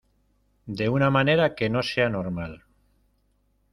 [0.79, 2.59] de una manera que no sea normal.